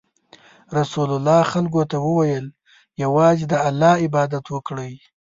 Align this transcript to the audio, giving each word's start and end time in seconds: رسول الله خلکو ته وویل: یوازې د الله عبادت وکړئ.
رسول 0.77 1.09
الله 1.15 1.41
خلکو 1.53 1.81
ته 1.91 1.97
وویل: 2.07 2.45
یوازې 3.03 3.45
د 3.51 3.53
الله 3.67 3.93
عبادت 4.05 4.45
وکړئ. 4.49 4.93